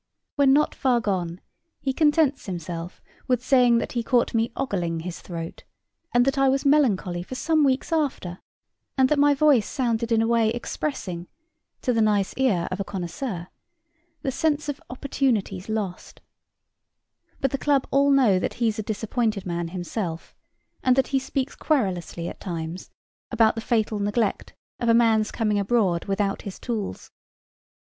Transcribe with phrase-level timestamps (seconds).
[0.35, 1.41] When not far gone,
[1.79, 5.63] he contents himself with saying that he caught me ogling his throat;
[6.11, 8.39] and that I was melancholy for some weeks after,
[8.97, 11.27] and that my voice sounded in a way expressing,
[11.83, 13.49] to the nice ear of a connoisseur,
[14.23, 16.19] the sense of opportunities lost
[17.39, 20.35] but the club all know that he's a disappointed man himself,
[20.83, 22.89] and that he speaks querulously at times
[23.29, 27.11] about the fatal neglect of a man's coming abroad without his tools.